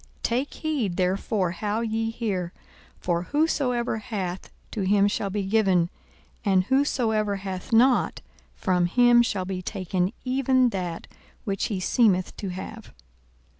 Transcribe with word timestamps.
42:008:018 0.21 0.21
Take 0.23 0.53
heed 0.55 0.97
therefore 0.97 1.51
how 1.51 1.81
ye 1.81 2.09
hear: 2.09 2.51
for 2.99 3.21
whosoever 3.21 3.99
hath, 3.99 4.49
to 4.71 4.81
him 4.81 5.07
shall 5.07 5.29
be 5.29 5.43
given; 5.45 5.91
and 6.43 6.63
whosoever 6.63 7.35
hath 7.35 7.71
not, 7.71 8.21
from 8.55 8.87
him 8.87 9.21
shall 9.21 9.45
be 9.45 9.61
taken 9.61 10.11
even 10.25 10.69
that 10.69 11.05
which 11.43 11.65
he 11.65 11.79
seemeth 11.79 12.35
to 12.37 12.49
have. 12.49 12.95